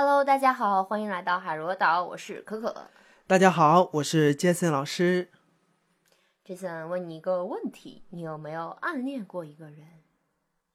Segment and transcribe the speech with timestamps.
[0.00, 2.88] Hello，大家好，欢迎来到海螺岛，我是可可。
[3.26, 5.28] 大家好，我是杰森老师。
[6.44, 9.88] 杰森问你一个问题：你有没有暗恋过一个人？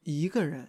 [0.02, 0.68] 一个人？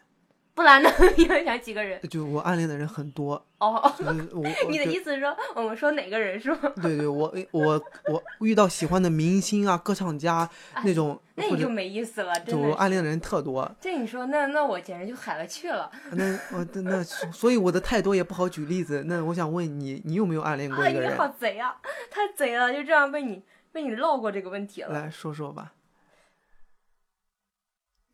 [0.55, 0.89] 不然呢？
[1.17, 1.99] 你要想几个人？
[2.09, 3.45] 就我暗恋的人很多。
[3.59, 3.93] 哦。
[4.69, 6.57] 你的意思是说，我们说哪个人是吗？
[6.81, 10.49] 对对，我我我遇到喜欢的明星啊、歌唱家
[10.85, 12.33] 那种，那你就没意思了。
[12.39, 13.69] 就我暗恋的人特多。
[13.81, 15.91] 这你说，那那我简直就海了去了。
[16.13, 19.03] 那我那所以我的太多也不好举例子。
[19.07, 21.11] 那我想问你，你有没有暗恋过一个人？
[21.11, 21.75] 你好贼啊！
[22.09, 24.93] 太贼了，就这样被你被你漏过这个问题了。
[24.93, 25.73] 来说说吧。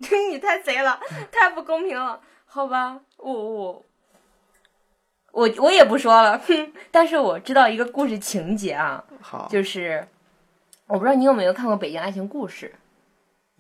[0.32, 1.00] 你太贼了，
[1.32, 2.20] 太不公平了。
[2.46, 3.86] 好吧，我我
[5.32, 6.74] 我我也不说了，哼。
[6.92, 10.06] 但是我知道一个故事情节啊，好，就是
[10.88, 12.74] 我不知道你有没有看过《北京爱情故事》？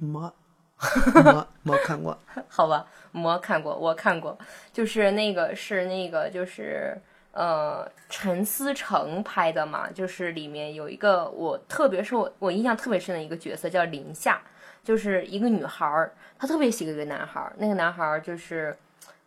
[0.05, 0.33] 没，
[1.23, 2.17] 没没看过。
[2.49, 4.37] 好吧，没看过，我看过，
[4.73, 6.99] 就是那个是那个就是
[7.31, 14.41] 呃陈思诚拍的嘛，就是里面有一个我特别是我我印象特别深的一个角色叫林夏。
[14.83, 17.53] 就是一个女孩儿，她特别喜欢一个男孩儿。
[17.59, 18.75] 那个男孩儿就是，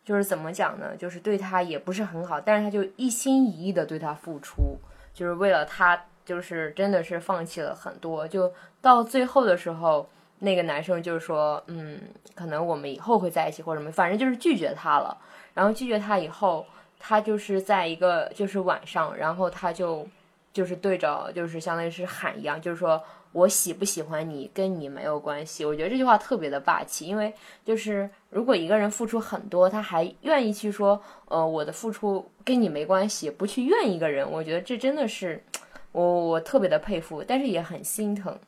[0.05, 0.97] 就是怎么讲呢？
[0.97, 4.77] 就是对她也不是很好，但是他就一心一意的对她付出，
[5.13, 8.27] 就是为了她，就是真的是放弃了很多。
[8.27, 10.09] 就到最后的时候，
[10.41, 12.01] 那个男生就是说，嗯，
[12.35, 15.17] 可能我们以后会在一起或者什么，反正就是拒绝她了。
[15.55, 16.67] 然后拒绝她以后，
[17.07, 20.09] 他就是在一个就是晚上，然后他就
[20.55, 23.03] 就是对着就是相当于是喊一样，就是说。
[23.35, 35.43] 我喜不喜欢你跟你没有关系，我觉得这句话特别的霸气，因为就是如果一个人付出很多，他还愿意去说，呃，我的付出跟你没关系，不去怨一个人，我觉得这真的是
[35.91, 38.39] 我我特别的佩服，但是也很心疼。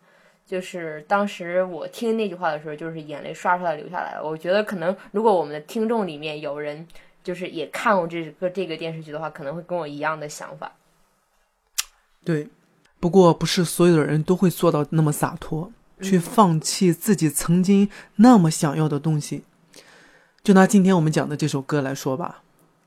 [0.46, 4.22] 就是当时我听那句话的时候，就是眼泪刷刷的流下来了。
[4.24, 6.86] 我觉得可能如果我们的听众里面有人
[7.26, 10.70] 就是也看过这个这个电视剧的话，可能会跟我一样的想法。
[12.24, 12.48] 对。
[12.98, 19.44] 不过，不是所有的人都会做到那么洒脱，去放弃自己曾经那么想要的东西。
[20.42, 22.42] 就拿今天我们讲的这首歌来说吧，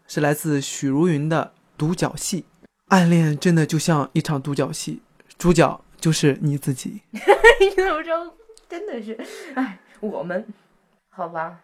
[0.07, 2.41] 是来自许茹芸的《独角戏》。
[2.87, 4.99] 暗恋真的就像一场独角戏，
[5.37, 7.01] 主角就是你自己。
[7.13, 8.33] 你怎么说？
[8.67, 9.15] 真的是，
[9.53, 10.43] 哎，我们，
[11.09, 11.59] 好吧。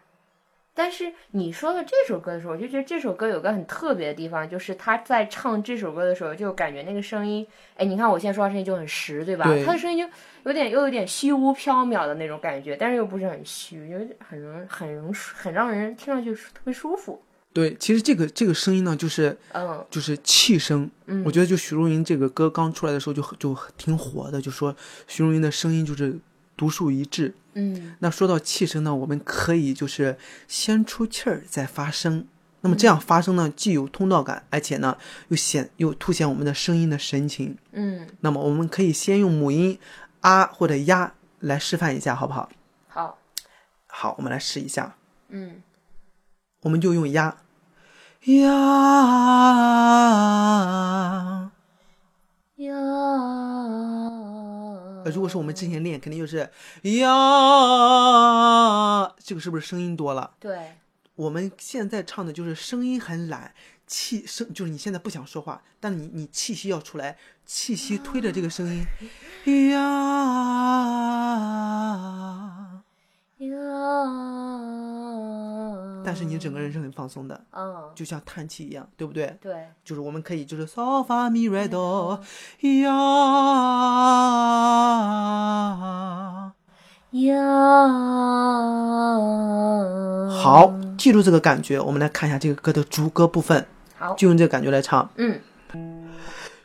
[0.78, 7.48] 但是你说的这首歌的时候，我就觉得这首歌有个很特别的地方，就是他在唱这首歌的时候，就感觉那个声音，
[7.78, 9.46] 哎，你看我现在说话声音就很实，对吧？
[9.66, 10.14] 他的声音就
[10.44, 13.96] 有点又有点虚无缥缈的那种感觉，但是又不是很虚，就
[14.28, 17.22] 很容很容很让人听上去特别舒服。
[17.54, 20.92] 对，其实这个这个声音呢，就是嗯，就是气声。
[21.06, 24.76] 嗯，我觉得就许茹芸这个歌刚出来的时候就就挺火的，就说
[25.08, 26.20] 许茹芸的声音就是
[26.58, 27.34] 独树一帜。
[27.56, 30.18] 嗯，那说到气声呢，我们可以就是
[30.48, 32.28] 先出气儿再发声。
[32.62, 34.98] 那么这样发声呢，既有通道感，而且呢
[35.30, 37.58] 又显又凸显我们的声音的神情。
[37.72, 39.80] 嗯，那么我们可以先用母音
[40.22, 42.50] 啊或者呀来示范一下，好不好？
[42.88, 43.20] 好，
[43.88, 44.96] 好，我们来试一下。
[45.30, 45.62] 嗯，
[46.62, 47.38] 我们就用呀
[48.26, 48.36] 呀
[50.04, 51.05] 呀。
[55.12, 56.50] 如果说我们之前练，肯定就是
[57.00, 57.08] 呀，
[59.24, 60.32] 这个是不是声音多了？
[60.40, 60.74] 对。
[61.16, 63.54] 我们现在唱的就是声音很懒，
[63.88, 68.86] 气声就是你现在不想说话，但你你气息要出来，气息推着这个声音，
[69.72, 69.80] 呀
[73.38, 73.56] 呀。
[76.04, 79.38] 但是你整个人是很放松的，嗯，就像叹气一样，对不对？
[79.42, 82.22] 对，就是我们可以就是嗦发咪来哆
[82.60, 82.92] 呀呀。
[90.46, 93.66] 好，记住这个感觉，我们来看一下这个歌的主歌部分。
[93.96, 95.10] 好，就用这个感觉来唱。
[95.16, 95.40] 嗯。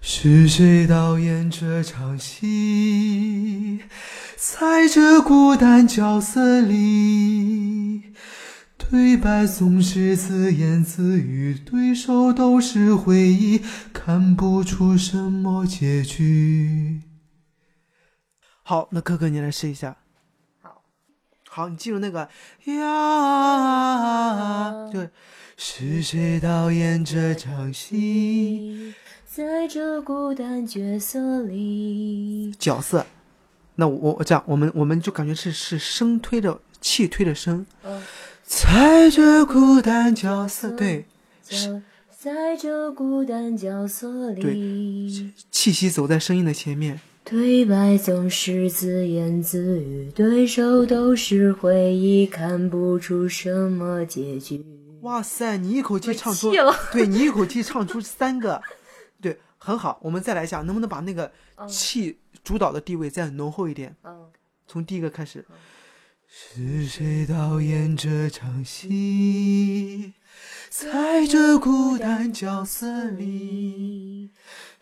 [0.02, 3.80] 是谁导演这场戏？
[4.36, 8.02] 在这孤单角色里，
[8.76, 13.62] 对白总是自言自语，对手都是回忆，
[13.94, 17.00] 看不出什么结局。
[18.62, 19.96] 好，那哥哥你来试一下。
[21.52, 22.28] 好，你记住那个
[22.66, 22.88] 呀，
[24.92, 25.10] 对，
[25.56, 28.94] 是谁导演这场戏？
[29.26, 33.04] 在这孤单角色里，角色。
[33.74, 37.66] 那我我这样，我们我们就感觉是是声推着气推着声。
[37.82, 38.00] 嗯。
[38.44, 41.06] 在这孤单角色，对。
[42.16, 44.40] 在这孤单角色里。
[44.40, 45.32] 对。
[45.50, 47.00] 气息走在声音的前面。
[47.24, 54.64] 对白总是自言自语，对手都是回忆，看不出什么结局。
[55.02, 58.60] 哇塞，你一口气唱出了，对你一口气唱出三个，
[59.20, 60.00] 对，很好。
[60.02, 61.30] 我们再来一下，能不能把那个
[61.68, 63.94] 气主导的地位再浓厚一点？
[64.02, 64.30] 嗯，
[64.66, 65.44] 从第一个开始。
[66.32, 70.14] 是谁导演这场戏？
[70.68, 74.30] 在这孤单角色里，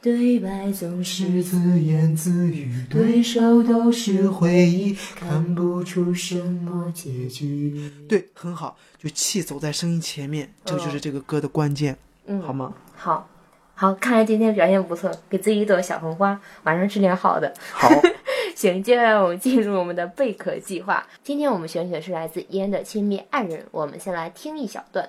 [0.01, 7.91] 对白总是自言自语，对手都是回忆，看不出什么结局。
[8.09, 12.73] 对，很好，就气走在声音前面，这个就是这个歌的关键，嗯，好吗？
[12.95, 13.29] 好，
[13.75, 17.53] 好，看来今天表现不错，给自己一朵小红花，晚上吃点好的。
[17.73, 17.91] 好。
[18.55, 21.07] 行，接下来我们进入我们的贝壳计划。
[21.23, 25.09] 今天我们选取的是来自烟的亲密爱人，我们先来听一小段。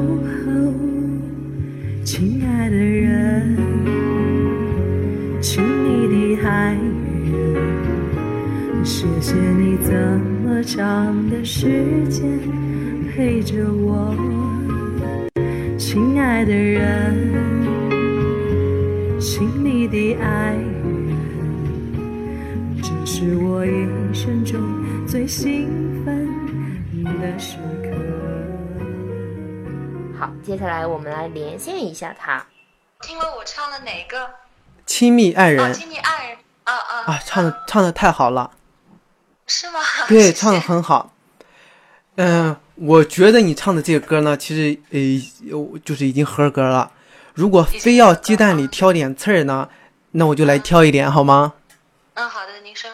[10.61, 12.39] 么长的时间
[13.09, 14.15] 陪着我。
[15.75, 17.33] 亲爱的人，
[19.19, 21.17] 亲密的爱人，
[22.79, 24.61] 这是我一生中
[25.07, 25.67] 最兴
[26.05, 26.29] 奋
[27.19, 27.89] 的时刻。
[30.19, 32.45] 好，接下来我们来连线一下他。
[33.01, 34.29] 听了我唱了哪个？
[34.85, 35.65] 亲密爱人。
[35.65, 36.37] 啊，亲密爱人。
[36.65, 37.13] 啊啊。
[37.13, 38.51] 啊，唱的唱的太好了。
[39.47, 39.79] 是吗？
[40.07, 41.13] 对，唱的很好。
[42.15, 42.55] 嗯。
[42.75, 46.91] 我觉得你唱的这个歌呢，其实呃，就是已经合格了。
[47.35, 49.69] 如果非要鸡蛋里挑点刺儿呢，
[50.13, 51.53] 那我就来挑一点，好吗？
[52.15, 52.89] 嗯，好的，您说。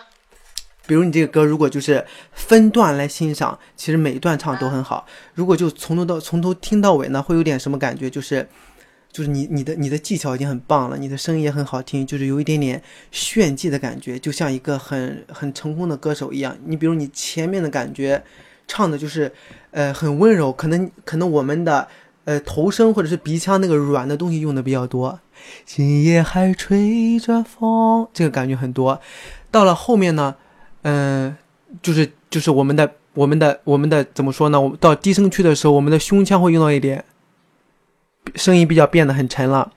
[0.86, 5.08] 比如你这个歌，如果就是分段来欣赏，其实每一段唱都很好。
[5.36, 8.10] 如果就从头到从头听到尾呢，会有点什么感觉？
[8.10, 8.50] 就是，
[9.12, 12.82] 就是你你的你的技巧已经很棒了，你的声音也很好听，就是有一点点
[13.12, 16.58] 炫技的感觉，就像一个很很成功的歌手一样。
[16.66, 18.24] 你比如你前面的感觉。
[18.70, 19.32] 唱的就是，
[19.72, 21.88] 呃，很温柔，可能可能我们的，
[22.26, 25.18] 呃，头声或者是鼻腔那个软的东西用的比较多。
[25.66, 29.00] 今夜还吹着风，这个感觉很多。
[29.50, 30.36] 到了后面呢，
[30.82, 31.34] 嗯，
[31.82, 34.60] 就是就是我们的我们的我们的怎么说呢？
[34.60, 37.06] 我们到低声区的时候，我们的胸腔会用到一点，
[38.36, 39.72] 声音比较变得很沉了。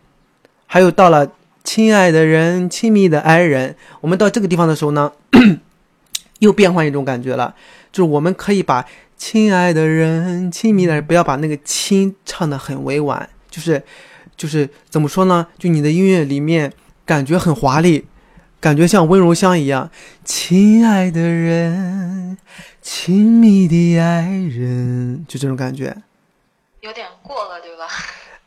[0.66, 1.32] 还有到了
[1.64, 5.12] 亲爱的人、亲密的爱人，我们到这个地方的时候呢，
[6.40, 7.54] 又变换一种感觉了。
[7.92, 8.86] 就是我们可以把
[9.16, 13.82] 亲爱的人、亲密的人，不要把那个“亲”唱的很委婉，就是，
[14.36, 15.46] 就是怎么说呢？
[15.58, 16.72] 就你的音乐里面
[17.04, 18.06] 感觉很华丽，
[18.60, 19.90] 感觉像温柔乡一样。
[20.24, 22.38] 亲爱的人，
[22.80, 25.96] 亲密的爱人，就这种感觉。
[26.80, 27.86] 有点过了，对吧？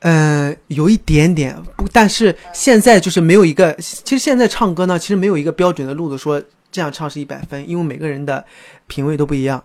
[0.03, 3.74] 嗯，有一点点，不，但是现在就是没有一个。
[3.74, 6.41] 其实现在唱歌呢，其实没有一个标准的路子说。
[6.74, 8.43] 这样唱是一百分，因为每个人的
[8.88, 9.63] 品味都不一样，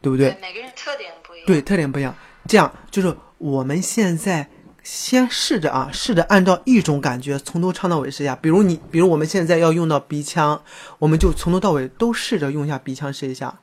[0.00, 0.28] 对不对？
[0.40, 1.46] 每个人特点不一样。
[1.48, 2.14] 对，特点不一样。
[2.46, 4.48] 这样就是我们现在
[4.84, 8.36] 先试着啊，试着按照一种感觉从头唱到尾试一下。
[8.36, 10.62] 比如你，比如我们现在要用到鼻腔，
[11.00, 13.58] 我们就从头到尾都试着用一下鼻腔试一下。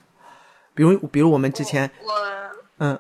[0.76, 2.12] 比如，比如我们之前，我
[2.80, 3.00] 嗯。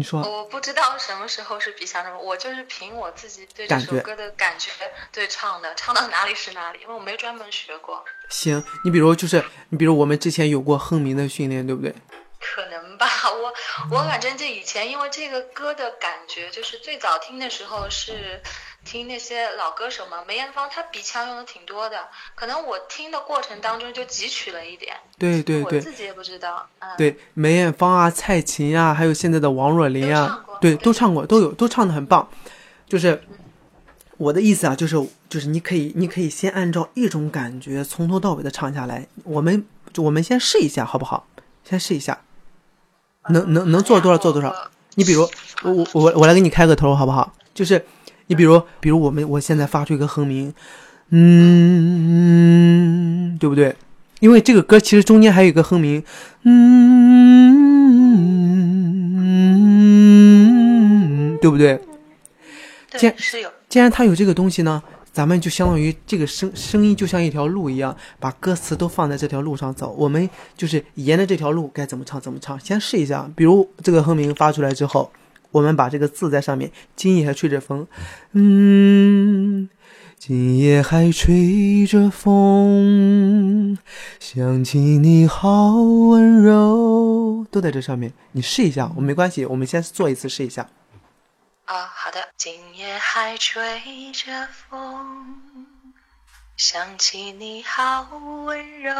[0.00, 4.70] 你说我不知道什么时候是鼻腔什么，我就是凭我自己对这首歌的感觉
[5.12, 8.02] 对唱的，唱到哪里是哪里，因为我没专门学过。
[8.30, 11.94] 行，你比如就是你比如我们之前有过哼鸣的训练，对不对？
[12.40, 13.52] 可能吧，我
[13.94, 18.40] 我反正这以前因为这个歌的感觉，就是最早听的时候是。
[18.84, 21.96] 听那些老歌手嘛，梅艳芳她鼻腔用的挺多的，
[22.34, 24.96] 可能我听的过程当中就汲取了一点。
[25.18, 26.66] 对对对，我自己也不知道。
[26.96, 32.28] 对，梅艳芳啊，蔡琴啊，还有现在的王若琳啊，对，都唱过，都有，都唱的很棒。
[32.88, 33.22] 就是
[34.16, 34.96] 我的意思啊，就是
[35.28, 39.06] 就是你可以你可以先按照一种感觉从头到尾的唱下来。
[39.24, 39.64] 我们
[39.96, 41.26] 我们先试一下好不好？
[41.62, 42.20] 先试一下，
[43.28, 44.52] 能能能做多少做多少。
[44.94, 45.22] 你比如
[45.62, 47.32] 我我我我来给你开个头好不好？
[47.54, 47.84] 就是
[48.30, 50.54] 你比如比如我们我现在发出一个哼鸣，
[51.08, 51.26] 嗯，
[53.40, 53.74] 对不对？
[54.20, 56.00] 因为这个歌其实中间还有一个哼鸣，
[56.44, 56.56] 嗯，
[61.42, 61.80] 对不对？
[62.92, 63.50] 对，是有。
[63.68, 69.92] 既然它有这个东西呢，咱们就相当于这个声声音就像一条路一样，把歌词都放在这条路上走。
[69.98, 73.28] 我们就是沿着这条路该怎么唱怎么唱，先试一下。
[73.34, 75.10] 比如这个哼鸣发出来之后，
[75.50, 77.86] 我们把这个字在上面，今夜还吹着风，
[78.32, 79.68] 嗯。
[80.18, 83.78] 今夜还吹着风，
[84.18, 88.12] 想起你好温柔，都在这上面。
[88.32, 90.68] 你试一下，我没关系，我们先做一次试一下。
[91.64, 92.28] 啊，好的。
[92.36, 93.80] 今夜还吹
[94.12, 95.66] 着风，
[96.54, 98.06] 想起你好
[98.44, 98.92] 温柔，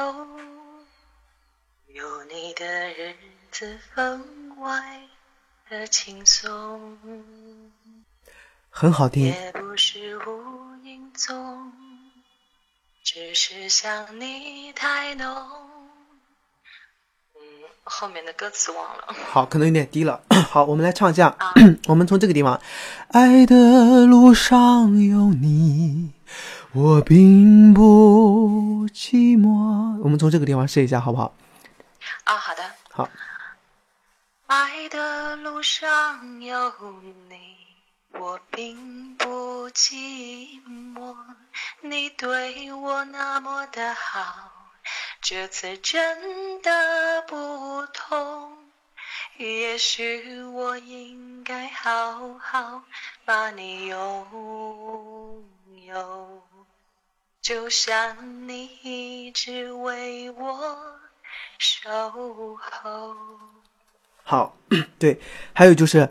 [1.88, 3.14] 有你的日
[3.50, 4.22] 子分
[4.58, 4.82] 外
[5.70, 6.98] 的轻松。
[8.68, 9.26] 很好听。
[9.26, 11.72] 也不是无影踪，
[13.04, 15.26] 只是想你太浓。
[17.36, 17.40] 嗯，
[17.84, 19.14] 后面的歌词忘了。
[19.30, 20.20] 好，可能有点低了。
[20.50, 21.28] 好，我们来唱一下。
[21.38, 21.54] 啊
[21.86, 22.60] 我们从这个地方，
[23.12, 26.12] 爱的路上有你，
[26.72, 30.00] 我并不寂寞。
[30.02, 31.32] 我们从这个地方试一下，好不好？
[32.24, 32.62] 啊，好的。
[32.90, 33.08] 好。
[34.90, 37.56] 的路上有你。
[38.12, 41.16] 我并不寂寞，
[41.80, 44.50] 你对我那么的好，
[45.22, 48.58] 这次真的不同。
[49.36, 52.82] 也许我应该好好
[53.24, 55.44] 把你拥
[55.86, 56.42] 有，
[57.40, 60.98] 就像你一直为我
[61.58, 63.16] 守候。
[64.24, 64.54] 好，
[64.98, 65.20] 对，
[65.52, 66.08] 还有就是。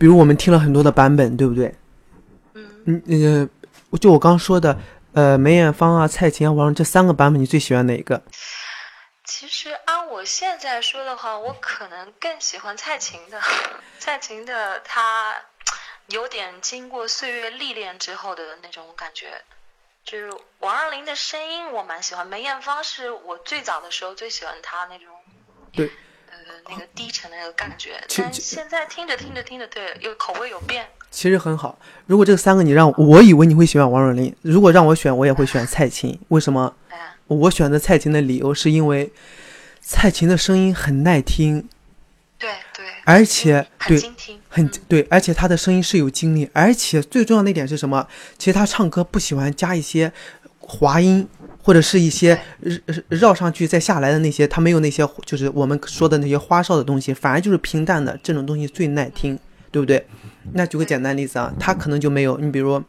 [0.00, 1.74] 比如我们听了很多的版本，对不对？
[2.54, 3.48] 嗯，那个
[3.98, 4.78] 就我刚说的，
[5.12, 8.22] 呃，梅艳芳啊、蔡琴啊、王这三个版本，你最喜欢哪一个？
[9.24, 13.40] 其实按我现在说的话，我可能更喜欢蔡琴的。
[13.98, 15.34] 蔡琴的她
[16.06, 19.42] 有点经过岁月历练之后的那种感觉。
[20.04, 25.08] 就是王若琳的声音我蛮喜欢，梅艳芳是我最早的时候最喜欢她那种。
[25.72, 25.90] 对。
[26.68, 30.86] 那个低沉的那个感觉，但现在听着听着听着，对，有口味有变。
[31.10, 31.78] 其实很好。
[32.06, 36.18] 如果这三个你让我以为你会喜欢王若琳，如果让我选，我也会选蔡琴。
[36.28, 36.74] 为什么？
[37.26, 39.10] 我选择蔡琴的理由是因为
[39.80, 41.68] 蔡琴的声音很耐听，
[42.38, 44.00] 对对，而且对
[44.48, 48.06] 很对，而且她的声音是有精力，而且最重要的一点是什么？
[48.38, 50.12] 其实她唱歌不喜欢加一些
[50.60, 51.28] 滑音。
[51.68, 52.40] 或者是一些
[53.10, 59.38] 绕上去再下来的那些，它没有那些，就是我们说的那些花哨的东西，反而就是平淡的这种东西最耐听，
[59.70, 60.06] 对不对？
[60.54, 62.82] 那举个简单例子啊，它可能就没有，你比如，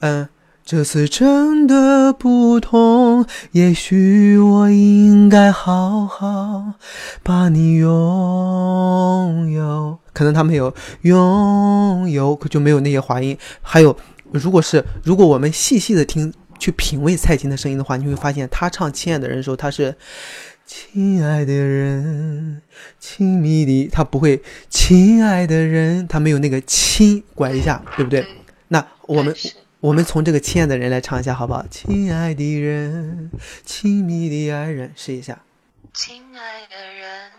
[0.00, 0.28] 嗯，
[0.62, 6.74] 这次真的不同，也许我应该好好
[7.22, 13.34] 把你拥有，可能他没有拥有，可就没有那些滑音。
[13.62, 13.96] 还有，
[14.30, 16.30] 如果是如果我们细细的听。
[16.58, 19.96] 去品味蔡琴的声音的话，你会发现她唱《亲爱的人》的时候，她是
[20.66, 22.62] “亲爱的人，
[22.98, 28.26] 亲密的”，她不会“亲爱的人”，她没有那个“亲”拐一下，对不对？
[28.68, 29.34] 那我们
[29.80, 31.66] 我们从这个“亲爱的人”来唱一下，好不好？
[31.70, 33.30] 亲爱的人，
[33.64, 35.44] 亲密的爱人，试一下。
[35.92, 37.30] 亲爱的人，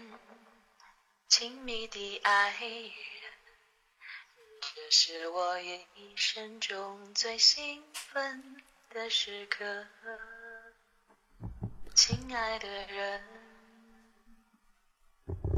[1.28, 2.62] 亲密的爱人，
[4.62, 8.44] 这是我一生中最兴奋。
[8.96, 9.66] 的时刻，
[11.94, 13.22] 亲爱的人，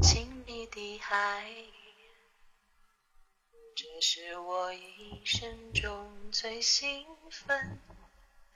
[0.02, 1.44] 亲密的爱，
[3.76, 7.78] 这是我一生中最兴奋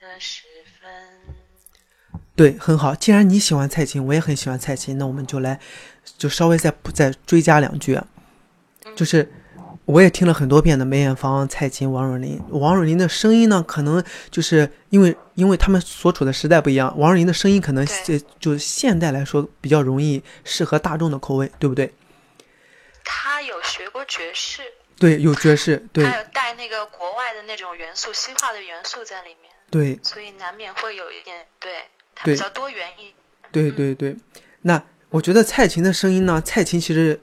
[0.01, 0.43] 的时
[0.81, 0.91] 分。
[2.35, 2.93] 对，很好。
[2.93, 5.61] 既然你喜欢蔡琴，我也很喜欢蔡琴，那我们就来，
[6.17, 7.97] 就稍微再再追加两句，
[8.97, 9.31] 就是。
[9.85, 12.41] 我也听了很多遍的梅艳芳、蔡琴、王若琳。
[12.49, 21.93] 王若琳的声音呢，可能就是因为因为他们所处的时代不一样，王若琳的声音可能就就现代来说比较容易适合大众的口味，对不对？
[23.03, 24.61] 他有学过爵士，
[24.97, 31.71] 对，有爵士，对，还有带那个国外的那种元素、西化的元素在里面，对，所以难免会有一点，对，
[32.15, 33.13] 他比较多元一
[33.51, 34.15] 对对对，
[34.61, 37.19] 那我觉得蔡琴的声音呢，蔡琴其实。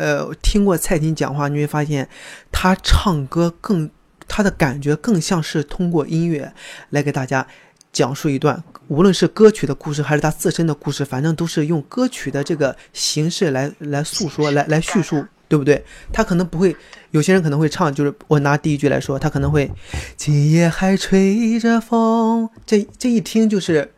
[0.00, 2.08] 呃，听过蔡琴讲话，你会发现，
[2.50, 3.90] 她唱歌更
[4.26, 6.50] 她的感觉更像是通过音乐
[6.88, 7.46] 来给大家
[7.92, 15.84] 讲述一段，无论是歌曲的故事还是她自身的故事，反正都是用歌曲的这个形式来来诉说，来来叙述，对不对？
[16.14, 16.74] 他可能不会，
[17.10, 19.70] 有些人可能会唱，就是我拿第一句来说，他可能会，
[20.16, 23.92] 今夜还吹着风，这这一听就是，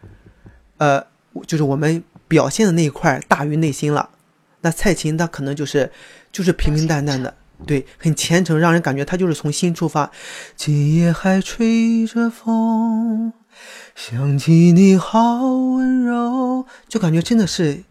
[0.79, 1.01] 呃，
[1.47, 4.09] 就是我们表现的那一块大于内心了。
[4.63, 5.93] 那蔡琴她可能就是
[6.33, 10.11] 就是平平淡淡的，对，很虔诚，让人感觉她就是从心出发。
[10.57, 13.33] 今夜还吹着风，
[13.95, 17.83] 想起你好温柔，就感觉真的是，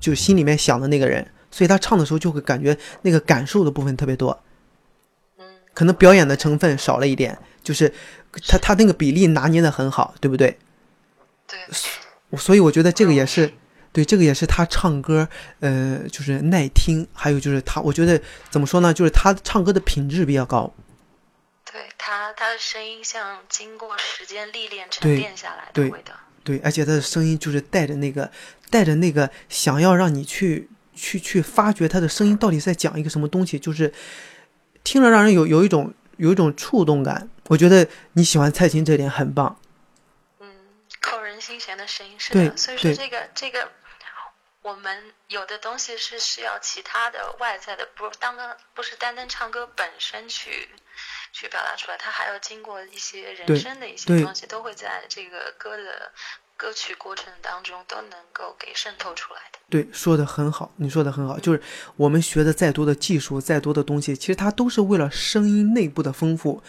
[0.00, 4.42] 就心里面想的那个人，所以她唱的时候就会感觉那个感受的部分特别多。
[5.38, 7.92] 嗯，可能表演的成分少了一点，就是
[8.48, 10.58] 他他那个比例拿捏的很好，对不对？
[11.46, 11.58] 对，
[12.38, 13.52] 所以我觉得这个也是，
[13.92, 15.28] 对，这个也是他唱歌，
[15.60, 18.20] 呃，就是耐听，还有就是他，我觉得
[18.50, 20.72] 怎么说呢，就是他唱歌的品质比较高，
[21.70, 26.14] 对他他的声音像经过时间历练沉淀下来的对味道。
[26.44, 28.28] 对，而且他的声音就是带着那个，
[28.68, 33.92] 带着那个想要让你去去去发掘他的声音到底在讲一个什么东西，就是
[34.82, 37.28] 听了让人有有一种有一种触动感。
[37.48, 39.56] 我觉得你喜欢蔡琴这点很棒，
[40.40, 40.48] 嗯，
[41.00, 43.70] 扣人心弦的声音是对的，所以说这个这个，
[44.62, 50.68] 我们有的东西是需要其他的外在的，不单单不是单单唱歌本身去
[51.32, 56.12] 去表达出来，它还要经过一些人生的一些东西，都会在这个歌的
[56.56, 59.58] 歌曲过程当中都能够给渗透出来的。
[59.68, 61.60] 对，说的很好，你说的很好，就是
[61.96, 66.62] 我们学的再多的技术，再多的东西，其实它都是为了声音内部的丰富。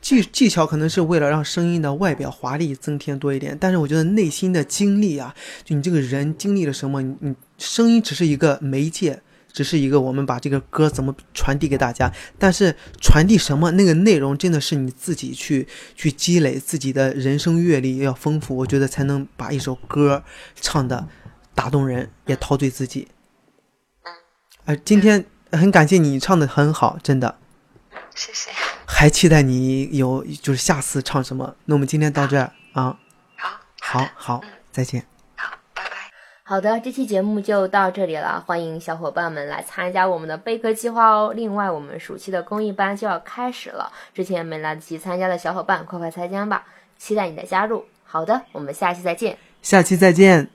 [0.00, 9.20] 技技巧可能是为了让声音的外表华丽增添多一点，但是我觉得内心的经历啊，就你这个人经历了什么，你你声音只是一个媒介，
[9.52, 20.22] 只是一个我们把这个歌怎么传递给大家，但是传递什么那个内容真的是你自己去去积累自己的人生阅历要丰富，我觉得才能把一首歌
[20.54, 21.08] 唱的
[21.54, 23.08] 打动人，也陶醉自己。
[24.04, 24.12] 嗯，
[24.66, 27.38] 呃，今天很感谢你唱的很好，真的，
[28.18, 28.50] 谢谢。
[28.84, 31.54] 还期待你有就是下次唱什么。
[31.66, 32.98] 那我们今天到这儿啊，
[33.36, 35.04] 好，好的好嗯，再见。
[35.36, 35.90] 好，拜拜。
[36.42, 41.32] 好的，这期节目就到这里了，欢迎小伙伴们来参加我们的备课计划哦。
[41.32, 46.64] 另外，我们暑期的公益班就要开始了，之前没来得及参加的小伙伴，快快参加吧，
[46.98, 47.84] 期待你的加入。
[48.02, 49.38] 好的，我们下期再见。
[49.62, 50.50] 下期再见。